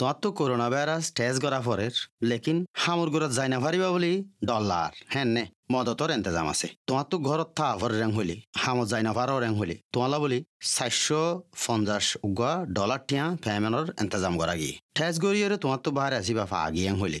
তোমার 0.00 0.16
তো 0.22 0.28
corona 0.38 0.68
virus 0.72 1.04
test 1.18 1.38
করা 1.44 1.60
পরের, 1.66 1.94
লেকিন 2.30 2.58
হামুর 2.82 3.08
ঘরত 3.14 3.32
যাই 3.38 3.48
না 3.52 3.58
পারিবা 3.64 3.88
বলি 3.94 4.12
ডলার 4.48 4.90
হ্যাঁ 5.12 5.28
নে, 5.34 5.44
মদতর 5.72 6.08
এন্তেজাম 6.16 6.46
আছে। 6.52 6.66
তোমার 6.88 7.06
তো 7.10 7.16
ঘরত 7.28 7.48
থা 7.58 7.68
ভর 7.80 7.90
রেং 8.00 8.10
হলি, 8.18 8.36
হামত 8.62 8.86
যাই 8.92 9.02
না 9.08 9.12
পারো 9.18 9.34
রেং 9.44 9.52
হলি। 9.60 9.76
তোমালা 9.94 10.18
বলি 10.24 10.38
চারশো 10.74 11.22
পঞ্চাশ 11.64 12.06
উগা 12.28 12.52
ডলার 12.76 13.00
টিয়া 13.08 13.24
ফ্যামেনর 13.44 13.86
এন্তেজাম 14.02 14.34
করা 14.40 14.54
গিয়ে 14.60 14.74
ঠেস 14.96 15.14
গড়িয়ে 15.24 15.46
তোমার 15.64 15.80
তো 15.84 15.90
বাহারে 15.96 16.16
আসিবা 16.22 16.44
ফা 16.50 16.58
আগিয়ে 16.68 16.90
হলি। 17.02 17.20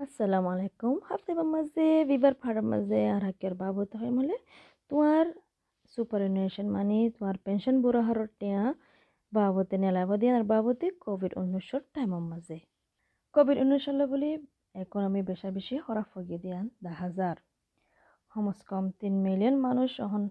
আসসালামু 0.00 0.48
আলাইকুম। 0.54 0.94
হাফতে 1.08 1.32
মাঝে, 1.54 1.86
বিবার 2.10 2.34
ফাড়ার 2.42 2.66
মাঝে 2.72 3.00
আর 3.14 3.22
হাকের 3.28 3.54
বাবদ 3.62 3.90
হয় 3.98 4.12
মলে। 4.16 4.36
তোমার 4.90 5.26
সুপারনেশন 5.92 6.66
মানে 6.76 6.98
তোমার 7.16 7.36
পেনশন 7.44 7.76
বুড়ো 7.84 8.00
হারর 8.06 8.28
টিয়া 8.40 8.62
বাবতে 9.32 9.76
নেলাব 9.82 10.10
আর 10.38 10.44
বাবতে 10.52 10.86
কোভিড 11.04 11.32
উনিশশোর 11.40 11.82
টাইমের 11.94 12.24
মাঝে। 12.32 12.58
কোভিড 13.34 13.56
উনিশ 13.64 13.84
বলি, 14.12 14.30
এখন 14.82 15.00
আমি 15.08 15.20
বেশা 15.30 15.48
বেশি 15.56 15.74
হরা 15.86 16.04
ফগিয়ে 16.10 16.38
দিয়ান 16.44 16.66
দা 16.84 16.92
হাজার। 17.02 17.36
কমস 18.32 18.60
কম 18.70 18.84
তিন 19.00 19.14
মিলিয়ন 19.26 19.54
মানুষ 19.66 19.90
এখন 20.06 20.22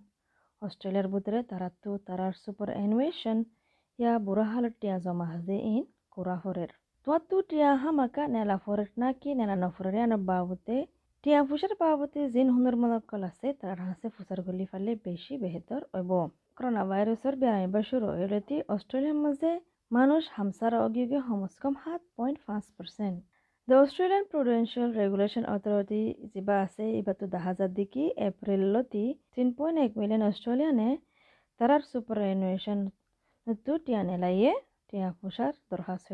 অস্ট্রেলিয়ার 0.62 1.08
ভিতরে, 1.14 1.40
তারা 1.52 1.68
তো 1.84 1.92
তারার 2.08 2.34
সুপার 2.44 2.70
অ্যানুয়েশন 2.78 3.38
ইয়া 4.00 4.14
বুড়া 4.26 4.46
হালত 4.52 4.74
টিয়া 4.82 4.96
জমা 5.06 5.26
হাজে 5.32 5.58
ইন 5.74 5.84
কুরা 6.14 6.36
হরের 7.08 7.22
Tuatu 7.24 7.44
tia 7.44 7.76
hamaka 7.76 8.28
nela 8.28 8.58
foret 8.58 8.92
naki 8.96 9.36
nela 9.36 9.56
no 9.56 9.70
foreriana 9.72 10.18
টিয়া 11.24 11.42
ফুসার 11.50 11.74
বাবতে 11.82 12.20
জিন 12.34 12.48
হুনর 12.56 12.76
মনকল 12.76 13.22
আছে 13.24 13.48
তার 13.62 13.78
হাসে 13.80 14.08
ফুসার 14.16 14.40
গলি 14.42 14.66
ফালে 14.72 14.92
বেশি 15.06 15.34
বেহতর 15.38 15.82
হইব 15.94 16.12
করোনা 16.58 16.84
ভাইরাসের 16.90 17.36
বেড়াইবা 17.42 17.82
শুরু 17.90 18.08
হইলতি 18.18 18.56
অস্ট্রেলিয়ার 18.70 19.20
মাঝে 19.26 19.52
মানুষ 19.92 20.24
হামসার 20.38 20.74
অগিগে 20.86 21.20
কমস 21.28 21.54
সাত 21.84 22.02
পয়েন্ট 22.18 22.38
পাঁচ 22.48 22.66
percent 22.78 23.18
the 23.68 23.76
Australian 23.84 24.24
prudential 24.32 24.90
regulation 25.02 25.44
authority 25.56 26.02
যা 26.36 26.56
আছে 26.66 26.86
এবার 27.00 27.16
দা 27.34 27.40
হাজার 27.40 27.70
দিকে 27.80 28.04
এপ্রিলতি 28.30 29.06
তিন 29.36 29.48
পয়েন্ট 29.58 29.78
এক 29.86 29.92
মিলিয়ন 30.02 30.22
অস্ট্রেলিয়ানে 30.30 30.90
তারার 31.60 31.82
সুপার 31.92 32.18
এনুয়েশন 32.34 32.80
টিয়া 33.86 34.02
নেলাইয়ে 34.04 34.52
টিয়া 34.94 35.12
ফুসার 35.20 35.54
দরখাস্ত 35.70 36.08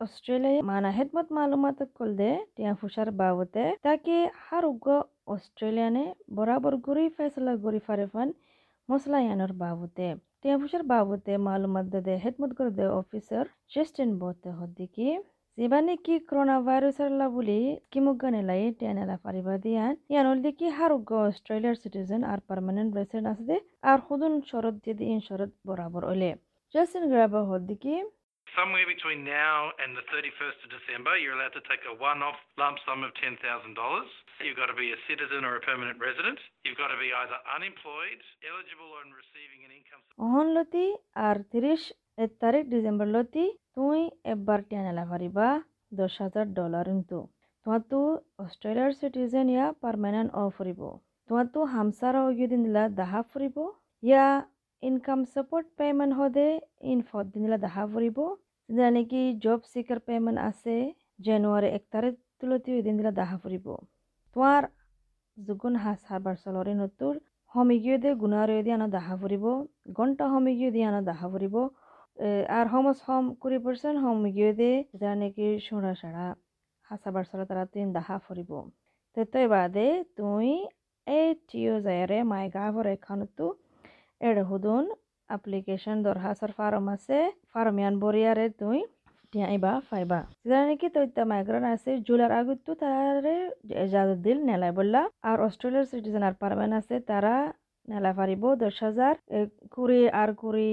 অস্ট্রেলিয়া 0.00 0.60
মানা 0.62 0.90
হেদমত 0.98 1.28
মালুমাত 1.36 1.80
দে 2.18 2.30
টিয়া 2.56 2.72
ফুসার 2.80 3.08
বাবতে 3.20 3.64
তাকে 3.84 4.16
হার 4.42 4.64
উগ্র 4.64 4.90
অস্ট্রেলিয়ানে 5.26 6.04
বরাবর 6.36 6.74
গুরি 6.86 7.06
ফেসলা 7.16 7.52
গুরি 7.64 7.80
ফারেফান 7.86 8.28
মশলা 8.88 9.18
ইয়ানোর 9.20 9.52
বাবতে 9.54 10.06
বাবতে 10.88 11.32
মালুমাত 11.46 11.86
দে 12.06 12.14
হেদমত 12.24 12.50
করে 12.58 12.70
দে 12.70 12.84
অফিসার 13.00 13.46
জেস্টিন 13.72 14.10
বতে 14.20 14.50
হদ্দিকি 14.58 15.06
জিবানি 15.58 15.94
কি 16.04 16.14
করোনা 16.28 16.56
ভাইরাসের 16.60 17.10
লা 17.18 17.26
বলি 17.28 17.58
কিমুগানে 17.92 18.40
লাই 18.48 18.62
টেনেলা 18.78 19.16
পারিবা 19.24 19.54
দিয়ান 19.64 19.92
ইয়ানল 20.12 20.38
দেখি 20.46 20.66
হারুগ্য 20.78 21.10
অস্ট্রেলিয়ার 21.22 21.76
সিটিজেন 21.82 22.20
আর 22.32 22.38
পার্মানেন্ট 22.48 22.90
রেসিডেন্ট 22.92 23.28
আছে 23.32 23.54
আর 23.90 23.98
হুদুন 24.06 24.34
শরৎ 24.50 24.74
যদি 24.86 25.04
ইন 25.12 25.20
শরৎ 25.28 25.50
বরাবর 25.66 26.04
ওলে 26.14 26.30
Justin 26.74 27.08
Grabber 27.10 27.44
Hoddiki. 27.44 28.00
Somewhere 28.46 28.84
between 28.88 29.24
now 29.24 29.72
and 29.76 29.92
the 29.92 30.04
31st 30.08 30.58
of 30.64 30.68
December, 30.72 31.16
you're 31.16 31.36
allowed 31.36 31.52
to 31.52 31.64
take 31.68 31.84
a 31.84 31.94
one-off 32.00 32.36
lump 32.56 32.76
sum 32.84 33.00
of 33.00 33.12
$10,000. 33.16 33.36
You've 34.40 34.56
got 34.56 34.72
to 34.72 34.76
be 34.76 34.88
a 34.88 35.00
citizen 35.08 35.44
or 35.44 35.56
a 35.56 35.62
permanent 35.62 36.00
resident. 36.00 36.40
You've 36.64 36.76
got 36.76 36.88
to 36.88 36.96
be 36.96 37.12
either 37.12 37.38
unemployed, 37.48 38.20
eligible 38.44 38.92
and 39.00 39.10
receiving 39.12 39.60
an 39.66 39.72
income. 39.78 40.02
অহন 40.24 40.46
লতি 40.56 40.86
আর 41.26 41.36
তিরিশ 41.52 41.82
এক 42.24 42.30
তারিখ 42.42 42.64
December 42.74 43.06
লতি 43.16 43.44
তুই 43.76 43.98
এবার 44.32 44.60
টিয়ানেলা 44.68 45.04
পারিবা 45.12 45.46
দশ 45.92 46.14
হাজার 46.24 46.46
dollar 46.58 46.84
কিন্তু 46.92 47.18
তোমার 47.66 47.82
তো 47.92 48.00
অস্ট্রেলিয়ার 48.44 48.92
সিটিজেন 49.00 49.46
ইয়া 49.54 49.66
পারমানেন্ট 49.82 50.30
অ 50.40 50.44
ফুরিব 50.56 50.80
তো 51.54 51.60
হামসার 51.74 52.14
অগিয়ে 52.26 52.50
দিলা 52.52 52.82
দাহা 53.00 53.20
ফুরিব 53.30 53.56
ইয়া 54.02 54.26
ইনকাম 54.82 55.20
সাপোর্ট 55.32 55.66
পেমেন্ট 55.78 56.12
হদে 56.18 56.46
ইন 56.92 57.00
ফদ 57.08 57.26
দিনলা 57.34 57.58
দেখা 57.60 57.82
ফুৰিব 57.90 58.18
যেনে 58.68 59.02
কি 59.10 59.22
জব 59.44 59.60
সিকার 59.68 60.00
পেমেন্ট 60.06 60.38
আছে 60.42 60.74
জানুৱাৰী 61.26 61.68
এক 61.72 61.84
তাৰিখ 61.92 62.16
তুলতি 62.38 62.78
দিন 62.86 62.98
দিলা 63.00 63.12
দেখা 63.18 63.36
ফুৰিব 63.42 63.68
তোমাৰ 64.36 64.68
যুগুণ 65.36 65.78
হাঁচ 65.82 66.00
হাৰবাৰ 66.08 66.36
চলৰে 66.40 66.74
নতুৰ 66.78 67.14
সমিগিয়ে 67.52 67.96
দে 67.98 68.14
গুণাৰে 68.20 68.58
দি 68.64 68.74
আনো 68.76 68.90
দেখা 68.90 69.16
ফুৰিব 69.20 69.46
ঘণ্টা 69.94 70.30
সমিগিয়ে 70.30 70.70
দি 70.70 70.84
আনো 70.88 71.00
দেখা 71.04 71.32
ফুৰিব 71.32 71.56
আর 72.52 72.66
সমস 72.70 73.06
হম 73.06 73.32
কুড়ি 73.40 73.58
পার্সেন্ট 73.64 74.04
সমিগিয়ে 74.04 74.52
দে 74.56 74.70
যা 75.00 75.16
নাকি 75.16 75.48
সোড়া 75.64 75.92
সাড়া 75.96 76.28
হাসাবার 76.86 77.24
চলা 77.26 77.44
তারা 77.50 77.64
তুই 77.70 77.90
দেখা 77.94 78.16
ফুরিব 78.20 78.50
তো 79.16 79.48
বাদে 79.48 79.88
তুই 80.16 80.54
এই 81.06 81.28
টিও 81.46 81.74
যায়রে 81.86 82.18
মাই 82.30 82.46
গাভর 82.54 82.86
এখানতো 82.94 83.46
এড়ে 84.28 84.42
হুদুন 84.50 84.84
application 85.28 85.96
দরখাস্তর 86.06 86.50
ফার্ম 86.58 86.84
আছে। 86.94 87.18
ফার্ম 87.52 87.76
ইয়ান 87.80 87.94
বরিয়ারে 88.02 88.46
তুই 88.60 88.78
টিয়াইবা, 89.32 89.72
ফাইবা। 89.88 90.20
যেটা 90.44 90.60
নাকি 90.68 90.88
তৈতা 90.96 91.22
মাইগ্রেন 91.30 91.64
আছে, 91.74 91.90
জুলার 92.06 92.32
আগত 92.40 92.66
তারে 92.82 93.36
এজাজত 93.84 94.18
দিল 94.26 94.38
নেলাই 94.48 94.72
বললা। 94.78 95.02
আর 95.28 95.36
অস্ট্রেলিয়ার 95.46 95.86
সিটিজেন 95.90 96.24
আর 96.28 96.34
পারবেন 96.42 96.70
আছে, 96.80 96.94
তারা 97.10 97.34
নেলা 97.90 98.12
পারিব 98.18 98.42
দশ 98.64 98.76
হাজার। 98.86 99.14
কুড়ি 99.74 100.00
আর 100.20 100.30
কুড়ি 100.40 100.70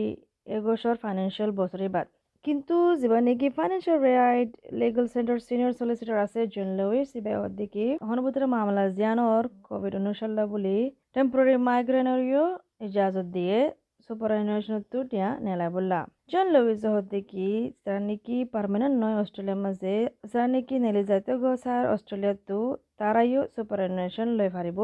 এগোশর 0.55 0.95
ফাইন্যান্সিয়াল 1.03 1.51
বছরে 1.59 1.87
বাদ। 1.95 2.07
কিন্তু 2.45 2.75
যিবা 3.01 3.19
নেকি 3.27 3.47
financial 3.57 3.99
right 4.07 4.49
legal 4.81 5.05
centre 5.15 5.37
senior 5.47 5.71
solicitor 5.79 6.17
আছে, 6.25 6.39
জন 6.53 6.69
লুইস 6.79 7.09
ইবে 7.19 7.33
দিকে 7.59 7.85
হনবুতরে 8.07 8.45
মামলা 8.55 8.83
জিয়ানোর 8.97 9.45
কোভিড 9.67 9.93
অনুসাল্লা 10.01 10.43
বলি। 10.53 10.77
টেম্পোরারি 11.15 11.55
মাইগ্রেনরিও 11.69 12.45
ইজাজত 12.81 13.27
দিয়ে 13.35 13.57
সুপারঅ্যানুয়েশনতো 14.05 14.97
টিয়া 15.11 15.29
নেলাবল্লা 15.45 15.99
জন 16.31 16.45
লুইস 16.53 16.83
হতে 16.95 17.19
কি 17.31 17.47
যারা 17.83 18.01
নাকি 18.09 18.35
পার্মানেন্ট 18.53 18.95
নয় 19.03 19.17
অস্ট্রেলিয়ার 19.21 19.61
মাঝে 19.65 19.95
যারা 20.29 20.47
নাকি 20.53 20.75
নেলে 20.85 21.01
যাইতে 21.09 21.31
গছার 21.43 21.83
অস্ট্রেলিয়াতো 21.93 22.57
তারাইও 22.99 23.41
সুপারঅ্যানুয়েশন 23.55 24.27
লই 24.39 24.49
পারিব 24.57 24.79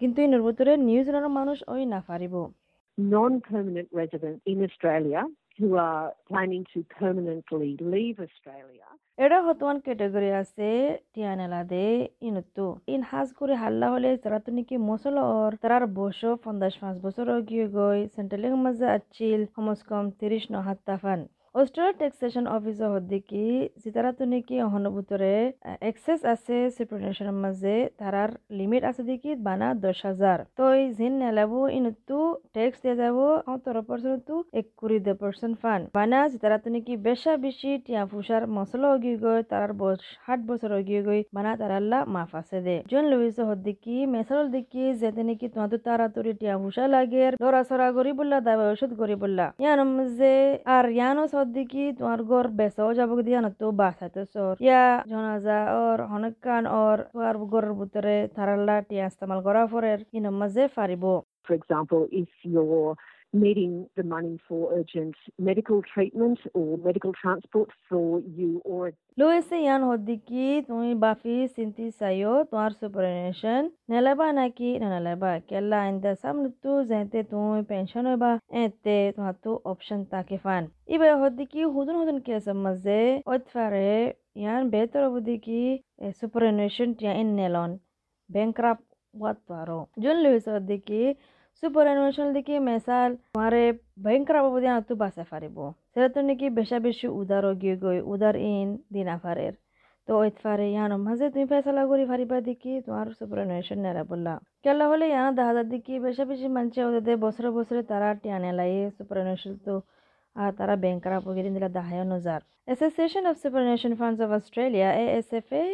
কিন্তু 0.00 0.18
ইনোর 0.26 0.42
ভিতরে 0.46 0.72
নিউজিল্যান্ডের 0.88 1.36
মানুষ 1.38 1.58
ওই 1.72 1.82
না 1.92 2.00
পারিব 2.10 2.36
non-permanent 2.98 3.88
residents 3.92 4.42
in 4.44 4.62
Australia 4.62 5.20
who 5.60 5.68
are 5.88 6.06
planning. 6.28 6.64
এটা 9.24 9.38
হতওয়ান 9.46 9.76
ক্যাটাগরি 9.86 10.30
আছে 10.42 10.68
টিয়ানেলা 11.14 11.60
দে 11.72 11.86
ইনতু 12.28 12.66
ইন 12.94 13.00
হাজ 13.10 13.28
করে 13.40 13.54
হাল্লা 13.62 13.86
হলে 13.94 14.10
তারা 14.24 14.38
তো 14.44 14.50
নাকি 14.56 14.76
মসল 14.90 15.16
অর 15.34 15.52
তারার 15.62 15.84
বসো 15.98 16.30
পঞ্চাশ 16.44 16.74
পাঁচ 16.82 16.96
বছর 17.06 17.26
গিয়ে 17.50 17.66
গই। 17.78 18.00
সেন্ট্রালিং 18.16 18.52
মাঝে 18.64 18.86
আছিল 18.96 19.40
কমস 19.54 19.80
কম 19.90 20.04
তিরিশ 20.20 20.44
নহাত্তা 20.54 20.94
ফান 21.02 21.20
অস্ট্রেলিয়া 21.54 21.98
টেক্সেশন 22.02 22.44
অফিসর 22.56 22.88
হদ্দিকি 22.94 23.44
যেতারা 23.82 24.10
তো 24.18 24.24
নাকি 24.32 24.54
অহনুভূতরে 24.66 25.32
এক্সেস 25.90 26.20
আছে 26.34 26.56
সুপ্রিনেশনের 26.76 27.36
মাঝে, 27.44 27.74
তারার 28.00 28.30
লিমিট 28.58 28.82
আছে 28.90 29.02
দেখি, 29.10 29.30
বানা 29.46 29.68
দশ 29.84 29.98
হাজার। 30.08 30.38
তো 30.58 30.64
এই 30.80 30.86
জিন 30.98 31.12
নেলাবো, 31.22 31.60
ইনতু 31.78 32.18
ট্যাক্স 32.54 32.78
দিয়ে 32.82 32.96
যাব 33.00 33.16
সত্তর 33.46 33.76
পার্সেন্ট 33.88 34.20
তু 34.28 34.36
এক 34.60 34.66
কুড়ি 34.80 34.98
দে 35.06 35.12
পার্সেন্ট 35.22 35.54
ফান 35.62 35.80
বানা 35.96 36.20
যেতারা 36.32 36.58
তো 36.64 36.68
নাকি 36.74 36.94
বেশা 37.08 37.32
বেশি, 37.44 37.70
টিয়া 37.84 38.02
ফুসার 38.10 38.42
মশলা 38.56 38.88
অগিয়ে 38.94 39.16
গই, 39.24 39.40
তারার 39.50 39.72
ষাট 40.14 40.40
বছর 40.50 40.70
অগিয়ে 40.80 41.02
গই, 41.06 41.20
বানা 41.36 41.52
তারাল্লা 41.60 41.98
মাফ 42.14 42.30
আছে 42.40 42.58
দে। 42.66 42.76
জন 42.90 43.04
লুইস 43.12 43.38
হদ্দিকি 43.48 43.96
মেসারল 44.14 44.46
দেখি 44.56 44.84
যেতে 45.00 45.22
নাকি 45.28 45.46
তোমার 45.52 45.70
তাড়াতাড়ি 45.86 46.32
টিয়া 46.40 46.54
ফুসা 46.62 46.84
লাগে 46.94 47.24
লড়া 47.42 47.62
সরা 47.68 47.88
করি 47.96 48.10
বললা 48.20 48.36
দাবা 48.48 48.64
ওষুধ 48.72 48.90
করি 49.00 49.14
বললা 49.22 49.46
ইয়ানোর 49.62 49.90
মাঝে 49.96 50.32
আর 50.76 50.86
ইয়ানো 50.98 51.24
সদ্দিকি 51.40 51.84
তোমার 51.98 52.20
ঘর 52.30 52.44
বেসাও 52.58 52.90
যাব 52.98 53.10
দিয়া 53.26 53.40
না 53.44 53.50
তো 53.60 53.66
বাসাতে 53.80 54.22
সর 54.32 54.54
ইয়া 54.66 54.84
জনাজা 55.10 55.58
ওর 55.82 55.98
অনেকখান 56.16 56.62
ওর 56.80 56.98
তোমার 57.12 57.36
ঘরের 57.52 57.72
ভিতরে 57.80 58.16
তারাল্লা 58.36 58.76
টিয়া 58.88 59.06
ইস্তেমাল 59.10 59.40
করা 59.46 59.62
পরে 59.72 59.92
ইনোর 60.18 60.36
মাঝে 60.40 60.62
ফারিব। 60.76 61.04
For 61.46 61.54
example, 61.60 62.02
if 62.12 62.30
your 62.46 62.86
needing 63.34 63.86
the 63.96 64.02
money 64.04 64.38
for 64.48 64.72
urgent 64.72 65.14
medical 65.40 65.82
treatment 65.84 66.38
or 66.52 66.76
medical 66.78 67.12
transport 67.14 67.70
for 67.88 68.20
you 68.30 68.60
or 68.64 68.88
a 68.88 68.92
লুইসে 69.18 69.56
ইয়ান 69.66 69.82
হদ্দিকি 69.90 70.44
তুমি 70.68 70.90
বাফি 71.04 71.36
সিন্তি 71.56 71.86
সাইও 71.98 72.34
তোমার 72.50 72.72
সুপারনেশন 72.80 73.62
নেলেবা 73.90 74.28
নাকি 74.38 74.70
না 74.82 74.88
নেলেবা 74.94 75.32
কেলা 75.48 75.78
আইন্দা 75.86 76.12
সামনুতু 76.22 76.70
যেতে 76.90 77.18
তুমি 77.30 77.60
পেনশন 77.70 78.04
হইবা 78.10 78.32
এতে 78.62 78.96
তোমার 79.16 79.36
তো 79.44 79.50
অপশন 79.72 80.00
তাকে 80.12 80.36
ফান 80.44 80.62
ইবে 80.94 81.08
হদ্দিকি 81.22 81.60
হুদুন 81.74 81.94
হুদুন 82.00 82.18
কেসে 82.26 82.52
মাঝে 82.64 83.00
ওইতফারে 83.30 83.90
ইয়ান 84.40 84.62
বেতর 84.72 85.04
হদ্দিকি 85.12 85.60
সুপারনেশন 86.18 86.88
টিয়া 86.98 87.12
ইন 87.20 87.28
নেলন 87.38 87.70
ব্যাংক্রাপ 88.30 88.78
ওয়াত 89.14 89.38
দিকে 92.36 92.54
তোমারে 93.26 93.62
ভয়ঙ্কর 94.04 94.36
অবধি 94.40 94.68
আনতো 94.68 94.92
বাসে 94.96 95.24
ফারিব 95.30 95.56
সেটা 95.92 96.08
তো 96.14 96.20
নাকি 96.28 96.46
বেশা 96.58 96.78
বেশি 96.86 97.06
উদার 97.20 97.44
গিয়ে 97.60 97.76
গই 97.82 97.98
উদার 98.12 98.36
ইন 98.48 98.68
দিনা 98.94 99.16
ফারের 99.22 99.54
তো 100.08 100.12
ওই 100.16 100.30
ফারে 100.42 100.66
ইয়ানো 100.68 100.96
মাঝে 101.06 101.26
তুমি 101.32 101.46
ফেসলা 101.52 101.82
করি 101.90 102.04
ফারিবা 102.10 102.38
দেখি 102.48 102.72
তোমার 102.86 103.06
সুপারনেশন 103.18 103.78
নেরা 103.84 104.02
বললা 104.10 104.34
কেলা 104.64 104.84
হলে 104.90 105.06
ইয়ানো 105.08 105.30
দেখা 105.38 105.52
যার 105.56 105.66
দেখি 105.74 105.94
বেশা 106.06 106.24
বেশি 106.30 106.46
মানছে 106.56 106.80
ওদের 106.88 107.16
বছরে 107.24 107.48
বছরে 107.58 107.80
তারা 107.90 108.08
টিয়ানে 108.22 108.50
লাই 108.58 108.72
সুপারনেশন 108.98 109.52
তো 109.66 109.74
আর 110.36 110.50
তারা 110.58 110.74
ব্যাংক 110.82 110.98
খারাপ 111.04 111.24
গিয়ে 111.36 111.44
দিলা 111.48 111.68
দাহায় 111.76 112.04
নজার 112.12 112.40
association 112.68 113.24
of 113.30 113.34
superannuation 113.44 113.92
funds 114.00 114.20
of 114.24 114.30
Australia 114.38 114.88
A 114.94 115.04
S 115.18 115.28
F 115.40 115.48
A 115.60 115.64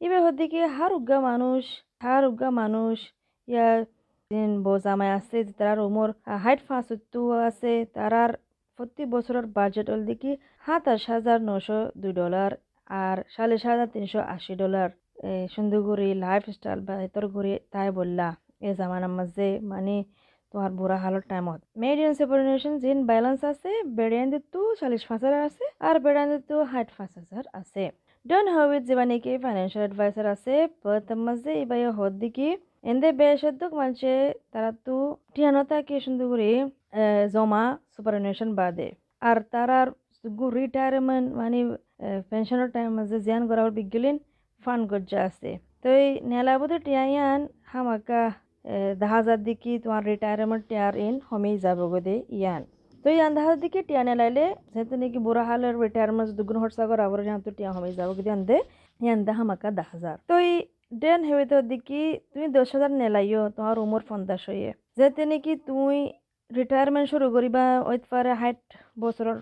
ইবে 0.00 0.18
হদ্দিকে 0.24 0.60
হার 0.76 0.92
উগ্গা 0.98 1.18
মানুষ 1.30 1.62
হার 2.04 2.22
উগ্গা 2.30 2.48
মানুষ 2.60 2.96
ইয়া 3.48 3.66
দিন 4.30 4.50
বোজামায় 4.66 5.12
আছে 5.18 5.38
তারার 5.58 5.78
উমর 5.88 6.08
হাইট 6.44 6.60
ফাঁসত্তু 6.68 7.20
আছে, 7.48 7.72
তারার 7.96 8.30
প্রতি 8.78 9.02
বছরের 9.14 9.46
বাজেট 9.56 9.86
হল 9.92 10.00
দেখি 10.10 10.32
সাতাশ 10.64 11.02
হাজার 11.12 11.38
নশো 11.48 11.78
দুই 12.02 12.12
ডলার 12.20 12.50
আর 12.90 13.16
চল্লিশ 13.34 13.62
হাজার 13.70 13.88
তিনশো 13.94 14.20
আশি 14.34 14.52
ডলার 14.62 14.88
সুন্দরগুড়ি 15.54 16.08
লাইফ 16.24 16.42
স্টাইল 16.56 16.80
বা 16.86 16.94
ঘুরি 17.34 17.52
তাই 17.72 17.88
বললা। 17.98 18.28
এই 18.66 18.72
জামানার 18.78 19.12
মাঝে 19.18 19.48
মানে 19.72 19.94
তোমার 20.50 20.70
বুড়া 20.78 20.98
হালত 21.04 21.24
টাইমত 21.30 21.60
মেডিয়ান 21.82 22.12
সেপারেশন 22.20 22.74
জিন 22.82 22.98
ব্যালেন্স 23.10 23.40
আছে 23.52 23.70
বেড়িয়ান 23.98 24.26
দিতো 24.34 24.60
চল্লিশ 24.80 25.02
পাঁচ 25.08 25.20
হাজার 25.24 25.42
আছে 25.48 25.64
আর 25.88 25.96
বেড়িয়ান 26.04 26.28
দিতো 26.34 26.56
হাইট 26.72 26.88
পাঁচ 26.96 27.10
হাজার 27.20 27.44
আছে। 27.60 27.82
ডন 28.26 28.46
হবিট 28.54 28.82
কি 29.24 29.32
ফাইন্যান্সিয়াল 29.44 29.82
অ্যাডভাইসার 29.84 30.26
আছে 30.34 30.54
পর 30.82 30.96
মাঝে 31.26 31.52
এবার 31.62 31.78
হদ 31.98 32.12
দেখি 32.24 32.48
এন্দে 32.84 33.08
বেশদ্দক 33.20 33.72
মানছে 33.80 34.12
তারা 34.52 34.70
তো 34.86 34.96
টিয়ানতা 35.34 35.76
কে 35.88 35.96
সুন্দর 36.06 36.26
করে 36.32 36.50
জমা 37.34 37.64
সুপারনেশন 37.94 38.48
বাদে। 38.58 38.88
আর 39.28 39.36
তারার 39.52 39.88
রিটায়ারমেন্ট 40.60 41.28
মানে 41.40 41.58
পেনশনের 42.30 42.68
টাইম 42.74 42.88
মাঝে 42.98 43.16
জিয়ান 43.26 43.42
গড়াবার 43.50 43.72
বিজ্ঞলিন 43.80 44.16
ফান্ড 44.62 44.84
গজ্জা 44.92 45.20
আছে 45.28 45.50
তো 45.82 45.88
এই 46.02 46.08
নেলাবতে 46.30 46.76
টিয়াইয়ান 46.86 47.40
হামাকা 47.72 48.22
দহ 49.00 49.10
হাজার 49.14 49.38
দিকে 49.48 49.70
তোমার 49.84 50.02
রিটায়ারমেন্ট 50.12 50.62
টিয়ার 50.70 50.92
ইন 51.06 51.14
হমেই 51.28 51.56
যাব 51.64 51.78
গদে 51.92 52.16
ইয়ান। 52.38 52.62
তো 53.04 53.08
ইয়ান 53.16 53.32
হাজার 53.42 53.58
দিকে 53.64 53.80
টিয়া 53.88 54.02
নেলাইলে, 54.08 54.44
যেহেতু 54.72 54.94
নাকি 55.02 55.18
বুড়া 55.26 55.42
হালের 55.48 55.74
রিটায়ারমেন্ট 55.84 56.30
দুগুণ 56.38 56.56
হরসাগর 56.62 56.98
আবার 57.06 57.20
যান 57.26 57.38
তো 57.46 57.50
টিয়া 57.58 57.70
হমেই 57.76 57.94
যাব 57.98 58.10
গদে 58.18 58.30
আনদে 58.36 58.56
ইয়ান 59.00 59.18
দা 59.26 59.32
হামাকা 59.38 59.68
দহ 59.78 59.88
হাজার 59.92 60.16
তো 60.30 60.34
এই 60.48 60.54
ডেন 60.92 61.20
হেবেতে 61.28 61.56
দিকি, 61.70 62.02
তুমি 62.32 62.46
দশ 62.58 62.68
হাজার 62.74 62.92
নেলাইও, 63.00 63.42
তোমার 63.56 63.76
উমর 63.84 64.02
পঞ্চাশ 64.10 64.42
হয়ে 64.50 64.70
যেতে 64.98 65.22
নাকি 65.30 65.52
তুই 65.68 65.96
রিটায়ারমেন্ট 66.50 67.06
শুরু 67.12 67.26
করিবা, 67.34 67.64
ওইত 67.90 68.02
পারে 68.12 68.30
হাইট 68.40 68.62
বছরের 69.02 69.38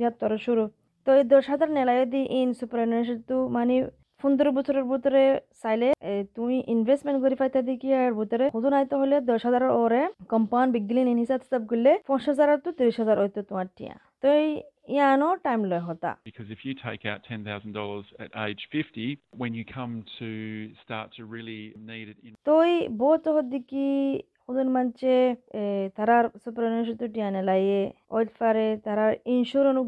ইয়াত্তর 0.00 0.30
শুরু। 0.46 0.64
তো 1.06 1.10
এই 1.18 1.24
দশ 1.34 1.44
হাজার 1.52 1.68
নেলাইও 1.78 2.04
দি 2.12 2.22
ইন 2.38 2.48
সুপারনেশন 2.60 3.18
তো 3.30 3.36
মানে 3.56 3.74
পনেরো 4.22 4.50
বছরের 4.58 4.84
ভিতরে 4.90 5.22
চাইলে 5.62 5.88
তুমি 6.36 6.56
ইনভেস্টমেন্ট 6.74 7.18
করে 7.22 7.36
পাইতে 7.40 7.60
দেখি 7.70 7.88
আর 8.00 8.10
ভিতরে 8.20 8.46
হুদুন 8.56 8.72
আইতে 8.78 8.94
হলে 9.00 9.16
দশ 9.30 9.40
হাজারের 9.46 9.72
ওরে 9.82 10.02
কম্পাউন্ড 10.32 10.70
বিগলিন 10.76 11.06
ইন 11.12 11.18
হিসাব 11.24 11.40
হিসাব 11.46 11.62
করলে 11.70 11.90
পঞ্চাশ 12.10 12.24
হাজার 12.30 12.48
তো 12.64 12.70
তিরিশ 12.78 12.96
হাজার 13.02 13.16
হইতো 13.22 13.40
তোমার 13.50 13.66
টিয়া। 13.76 13.94
তো 14.22 14.26
এই 14.40 14.48
ইয়ানো 14.94 15.28
টাইম 15.46 15.60
লয় 15.70 15.84
হতা 15.88 16.10
Because 16.28 16.48
if 16.56 16.60
you 16.66 16.72
take 16.86 17.02
out 17.10 17.20
$10,000 17.28 18.04
at 18.24 18.30
age 18.46 18.62
50, 18.72 19.08
when 19.40 19.52
you 19.58 19.64
come 19.78 19.92
to 20.20 20.30
start 20.82 21.06
to 21.16 21.22
really 21.34 21.62
need 21.90 22.06
it 22.12 22.18
in 22.26 22.32
তো 22.48 22.54
এই 22.70 22.76
বহুত 23.02 23.22
ওদের 24.48 24.68
মানছে 24.76 25.12
তারার 25.96 26.24
সুপারনেশন 26.44 26.96
টিয়ানে 27.14 27.42
লাইয়ে 27.50 27.80
পারে 28.40 28.66
তারার 28.86 29.12
ইন্স্যুরেন্স 29.34 29.80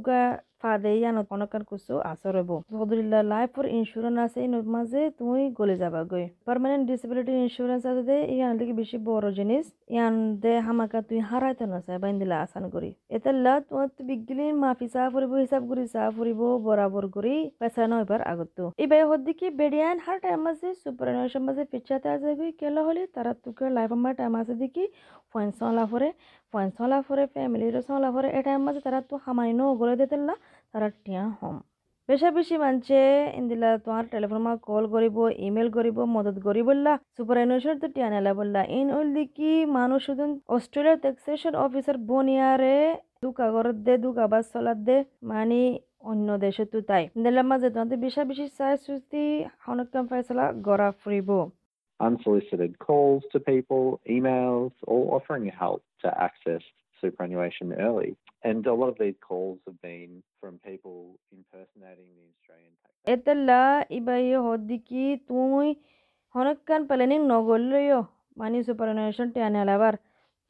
উগা 0.63 0.71
ফাদে 0.71 0.93
ইয়ানো 1.01 1.23
অনকান 1.35 1.63
কুসু 1.71 1.95
আসর 2.13 2.35
হব 2.41 2.51
সদুলিল্লাহ 2.73 3.23
লাইফর 3.33 3.65
ইন্স্যুরেন্স 3.79 4.19
আছে 4.27 4.39
ইন 4.47 4.55
মাঝে 4.75 5.01
তুমি 5.19 5.43
গলে 5.59 5.77
যাবা 5.83 6.01
গই। 6.11 6.25
পার্মানেন্ট 6.49 6.83
ডিসেবিলিটি 6.91 7.33
ইন্স্যুরেন্স 7.45 7.83
আছে 7.91 8.03
দে 8.09 8.17
ইয়ান 8.35 8.53
লিগে 8.59 8.75
বেশি 8.81 8.97
বড় 9.09 9.27
জিনিস। 9.39 9.65
ইয়ান 9.95 10.15
দে 10.43 10.53
হামাকা 10.67 10.99
তুই 11.09 11.21
হারাইতে 11.29 11.65
নাছে 11.73 11.93
বাইন্দিলা 12.03 12.37
আসান 12.45 12.65
করি। 12.75 12.91
এতাল্লা 13.17 13.53
তোমার 13.69 13.89
তো 13.97 14.01
বিগলিন 14.09 14.55
মাফি 14.63 14.87
চা 14.95 15.03
ফুরিব, 15.13 15.33
হিসাব 15.45 15.63
করি 15.71 15.85
চা 15.95 16.03
ফুরিব, 16.17 16.41
বরাবর 16.67 17.05
করি 17.17 17.35
পয়সা 17.59 17.83
নয়বার 17.91 18.21
আগত। 18.33 18.57
এই 18.83 18.87
বাই 18.91 19.01
হদ্দিকি 19.11 19.47
বেডিয়ান 19.61 19.97
হার 20.05 20.19
টাইম 20.25 20.41
মাঝে 20.47 20.69
সুপারনেশন 20.83 21.43
মাঝে 21.49 21.63
পিছাতে 21.73 22.09
আছে 22.15 22.31
গই, 22.39 22.51
কেলা 22.61 22.81
হলে 22.89 23.03
তারা 23.15 23.33
তুকে 23.45 23.67
লাইফ 23.77 23.91
আমার 23.97 24.13
টাইম 24.19 24.35
আছে 24.41 24.55
দেখি 24.63 24.85
পয়েন্ট 25.33 25.53
সলা 25.59 25.85
ফরে। 25.91 26.09
পয়েন্ট 26.53 26.73
সলা 26.79 26.99
ফরে 27.07 27.25
ফ্যামিলির 27.35 27.77
সলা 27.89 28.09
ফরে 28.15 28.29
এ 28.33 28.41
টাইম 28.47 28.61
মাঝে 28.67 28.81
তারা 28.87 29.01
তো 29.11 29.15
হামাইনো 29.25 29.65
গলে 29.81 29.95
দিতেল্লা 30.01 30.35
তারা 30.75 30.89
টিয়া 31.05 31.25
হম 31.39 31.57
বেশা 32.09 32.29
বেশি 32.39 32.57
মানছে 32.65 32.99
ইন্দিলা 33.39 33.69
তোমার 33.85 34.05
টেলিফোন 34.13 34.41
মা 34.47 34.53
কল 34.69 34.85
করিব 34.95 35.17
ইমেল 35.47 35.69
করিব 35.77 35.99
মদত 36.15 36.37
করি 36.47 36.63
বললা 36.69 36.93
সুপার 36.95 37.17
সুপারএনুয়েশন 37.17 37.77
তো 37.83 37.87
টিয়া 37.95 38.09
নেলা 38.15 38.33
বললা 38.41 38.61
ইন 38.79 38.87
ওইল 38.97 39.09
দিকি 39.17 39.53
মানুষ 39.79 40.01
শুধু 40.09 40.25
অস্ট্রেলিয়ার 40.57 40.99
ট্যাক্সেশন 41.05 41.53
অফিসার 41.65 41.97
বনিয়ারে 42.11 42.77
দু 43.23 43.29
কাগরত 43.39 43.79
দে 43.87 43.95
দু 44.05 44.11
কাবাজ 44.19 44.45
চলাত 44.53 44.79
দে 44.89 44.97
মানে 45.31 45.61
অন্য 46.05 46.29
দেশে 46.45 46.65
তো 46.73 46.79
তাই 46.89 47.03
ইন্দিলা 47.17 47.43
মাঝে 47.51 47.69
তোমাদের 47.75 47.99
বেশা 48.05 48.23
বেশি 48.31 48.47
চাই 48.59 48.75
সুস্তি 48.85 49.23
হনকাম 49.65 50.05
ফেসলা 50.11 50.45
গড়া 50.67 50.89
ফুরিব 51.01 51.31
unsolicited 52.01 52.73
calls 52.79 53.23
to 53.33 53.39
people, 53.43 53.85
emails, 54.09 54.73
or 54.85 55.01
offering 55.17 55.47
help. 55.57 55.83
To 56.03 56.09
access 56.19 56.63
superannuation 57.03 57.73
early. 57.75 58.17
And 58.43 58.67
a 58.67 58.75
lot 58.75 58.89
of 58.89 58.99
these 58.99 59.19
calls 59.21 59.59
have 59.67 59.81
been 59.83 60.23
from 60.41 60.53
people 60.61 60.99
impersonating 61.33 62.09
the 62.17 62.25
Australian 62.33 62.75
tax. 62.77 62.91
মানি 68.37 68.59
সুপারনেশন 68.69 69.29
টেনে 69.35 69.59
আলাবার 69.65 69.95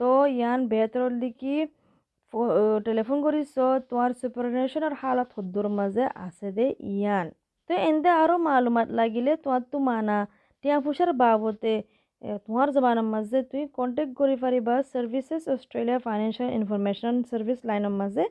তো 0.00 0.09
ইয়ান 0.37 0.61
বেহতর 0.73 1.09
দিকি 1.23 1.54
টেলিফোন 2.87 3.18
করিস 3.26 3.49
তোমার 3.88 4.11
সুপারনেশনের 4.21 4.94
হালত 5.00 5.28
হদ্দুর 5.37 5.66
মাঝে 5.78 6.04
আছে 6.26 6.49
দে 6.56 6.66
ইয়ান 6.92 7.26
তো 7.71 7.73
এন্দে 7.88 8.11
আরও 8.23 8.37
মালুমাত 8.47 8.88
লাগিলে 9.00 9.32
তোমার 9.44 9.62
তো 9.73 9.76
মানা 9.88 10.18
টিয়া 10.64 10.78
ফুসার 10.85 11.11
বাবতে 11.23 11.73
জবানের 12.23 13.07
মাঝে 13.07 13.38
তুই 13.47 13.62
কন্টেক্ট 13.76 14.12
কৰি 14.19 14.35
পাৰিবা 14.41 14.75
services 14.88 15.43
Australia 15.55 15.99
financial 16.05 16.50
information 16.59 17.14
service 17.31 17.59
লাইনের 17.69 17.95
মাঝে 17.97 18.25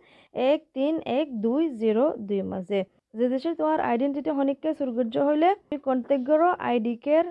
এক 0.45 0.59
তিন 0.75 0.93
এক 1.13 1.27
দুই 1.45 1.63
জিরো 1.81 2.05
দুই 2.27 2.41
মাঝে 2.51 2.79
যে 3.13 3.25
দেশে 3.29 3.51
তোমার 3.59 3.79
আইডেন্টিটি 3.87 4.31
হনিককে 4.37 4.69
সুরগুজ্জ 4.77 5.15
হইলে 5.27 5.49
তুই 5.65 5.79
কন্টেক্ট 5.87 6.23
করো 6.29 6.47
আইডি 6.65 6.95
কের 7.05 7.25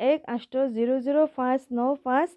এক 0.00 0.20
আষ্ট 0.34 0.52
জিরো 0.76 0.94
জিরো 1.06 1.22
পাঁচ 1.36 1.60
ন 1.72 1.80
পাঁচ 2.04 2.28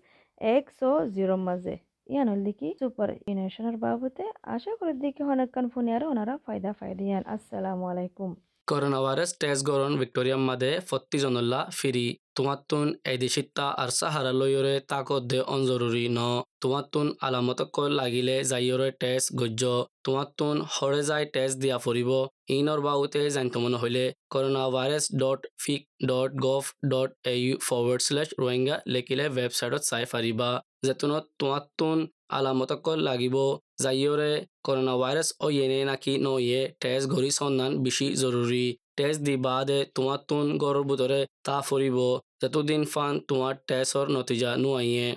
এক 0.42 0.64
ছ 0.78 0.82
জিরো 1.16 1.36
মাঝে 1.48 1.76
ইয়ান 2.08 2.28
হল 2.32 2.40
দেখি 2.48 2.68
সুপার 2.80 3.10
ইনোভেশনের 3.32 3.78
বাবতে 3.84 4.24
আশা 4.56 4.72
করি 4.80 4.94
দেখি 5.04 5.22
অনেকক্ষণ 5.28 5.66
ফোনে 5.74 5.92
আর 5.98 6.04
ওনারা 6.12 6.34
ফায়দা 6.46 6.72
ফায়দা 6.80 7.04
ইয়ান 7.06 7.24
আসসালামু 7.36 7.84
আলাইকুম 7.92 8.32
করোনা 8.68 9.00
ভাইরাস 9.06 9.32
টেস্ট 9.42 9.62
গরণ 9.70 9.94
ভিক্টোরিয়ার 10.02 10.42
মাদে 10.48 10.72
ফত্তি 10.90 11.18
জনল্লা 11.24 11.60
ফিরি। 11.80 12.08
তোমাতুন 12.38 12.86
এদিশিত্তা 13.14 13.66
আর 13.82 13.90
সাহারা 14.00 14.32
লইরে 14.40 14.76
তাকত 14.92 15.24
দে 15.32 15.40
অনজরুরি 15.56 16.06
ন। 16.18 16.20
তোমাতুন 16.64 17.06
আলামতক 17.28 17.78
লাগিলে 18.00 18.36
যাইয়রে 18.52 18.90
টেস্ট 19.02 19.28
গজ্য। 19.40 19.64
তোমাতুন 20.06 20.56
হরে 20.74 21.02
যাই 21.10 21.24
টেস্ট 21.34 21.56
দিয়া 21.64 21.78
ফুরিব 21.84 22.12
ইনর 22.58 22.80
বাউতে 22.88 23.22
জানতে 23.36 23.58
মনে 23.64 23.78
হইলে 23.82 24.04
corona 24.34 24.64
virus 24.76 25.06
dot 25.22 25.42
vic 25.64 25.82
dot 26.10 26.32
gov 26.46 26.64
dot 26.92 27.10
A 27.32 27.36
U 27.44 27.54
forward 27.68 28.02
slash 28.08 28.28
Rohingya 28.42 28.76
লেখিলে 28.94 29.26
ওয়েবসাইটত 29.30 29.84
চাই 29.90 30.04
ফারিবা 30.12 30.50
যেতুনত 30.86 31.24
তোমাতুন 31.40 31.98
আলামতকল 32.30 32.98
লাগিব 33.04 33.36
যাইয়ৰে 33.78 34.32
কৰোণা 34.66 34.94
ভাইৰাছ 34.98 35.28
অয়েনে 35.42 35.80
নাকি 35.86 36.14
নয়ে 36.20 36.62
তেজ 36.82 37.02
ঘূৰি 37.08 37.30
সন্ধান 37.36 37.72
বেছি 37.84 38.08
জৰুৰী 38.22 38.66
তেজ 38.98 39.16
দি 39.22 39.36
দে 39.66 39.80
তোমাৰ 39.96 40.20
তোন 40.30 40.46
গৰুৰ 40.58 40.86
বুটৰে 40.90 41.22
তা 41.46 41.58
ফুৰিব 41.68 41.98
যতদিন 42.42 42.82
ফান 42.94 43.14
তোমাৰ 43.30 43.54
তেজৰ 43.70 44.06
নতিজা 44.16 44.52
নোৱাৰিয়ে 44.58 45.08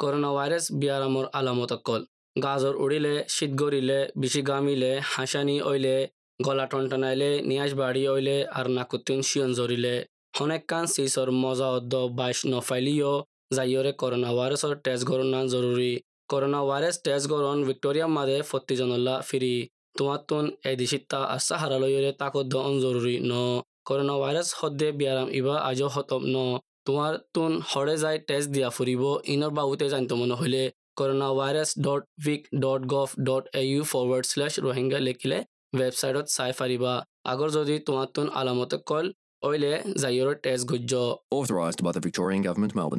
কৰোণা 0.00 0.30
ভাইৰাছ 0.36 0.64
ব্যায়ামৰ 0.80 1.26
আলামতকল 1.34 2.00
গাজৰ 2.36 2.74
উৰিলে 2.76 3.14
চিট 3.28 3.52
গৰিলে 3.60 3.98
বেছি 4.20 4.40
গামিলে 4.42 4.92
হাসানি 5.10 5.56
অইলে 5.64 5.96
গলা 6.40 6.64
টনটনাইলে 6.70 7.30
নিয়াজ 7.48 7.72
বাঢ়ি 7.80 8.02
অইলে 8.08 8.36
আৰু 8.52 8.70
নাকোতিন 8.76 9.18
চিয়ন 9.28 9.50
জৰিলে 9.58 9.94
সনেকান 10.36 10.84
চিচৰ 10.94 11.28
মজা 11.38 11.68
অদ্দ 11.76 11.94
বাইশ 12.18 12.38
নফাইলিও 12.50 13.12
যাইয়ৰে 13.56 13.92
কৰোণা 14.00 14.30
ভাইৰাছৰ 14.38 14.74
তেজ 14.84 15.00
ঘৰ 15.08 15.20
নান 15.28 15.44
জৰুৰী 15.54 15.92
করোনা 16.30 16.60
ভাইরাস 16.64 16.96
টেস্ট 17.04 17.26
গরন 17.32 17.58
ভিক্টোরিয়া 17.68 18.06
মাদে 18.16 18.36
ফত্তিজনল্লা 18.50 19.14
ফিরি 19.28 19.54
তোমাতুন 19.96 20.44
এদিশিত্তা 20.70 21.18
আর 21.32 21.40
সাহারা 21.48 21.76
লইরে 21.82 22.10
তাকদ্দ 22.20 22.52
অন 22.68 22.74
জরুরি 22.84 23.16
ন 23.22 23.32
করোনা 23.88 24.14
ভাইরাস 24.22 24.48
হদ্দে 24.58 24.88
বিয়ারাম 24.98 25.28
ইবা 25.38 25.56
আজও 25.68 25.88
হতম 25.94 26.22
ন 26.26 26.36
তোমার 26.86 27.12
তুন 27.34 27.52
হরে 27.70 27.94
যাই 28.02 28.16
টেস্ট 28.28 28.48
দিয়া 28.54 28.68
ফুরিব 28.76 29.02
ইনর 29.32 29.52
বাবুতে 29.58 29.86
জানতে 29.92 30.14
মনে 30.20 30.34
হইলে 30.40 30.62
corona 30.98 31.28
virus 31.38 31.70
dot 31.86 32.02
vic 32.24 32.40
dot 32.64 32.82
gov 32.94 33.08
dot 33.28 33.44
A 33.60 33.62
U 33.70 33.82
forward 33.92 34.24
slash 34.32 34.52
Rohingya 34.66 34.98
লিখিলে 35.06 35.38
ৱেবছাইটত 35.72 36.26
চাই 36.36 36.50
পাৰিবা 36.60 36.92
আগৰ 37.32 37.48
যদি 37.58 37.74
তোমাৰ 37.86 38.06
তুন 38.14 38.26
আলামতে 38.40 38.76
কল 38.88 39.06
অইলে 39.42 39.72
যাইৰৰ 40.02 40.34
টেষ্ট 40.44 40.64
গুজ্জ 40.70 40.92
Authorised 41.32 41.80
by 41.84 41.92
the 41.92 42.02
Victorian 42.06 42.42
Government, 42.42 42.72
Melbourne. 42.74 42.98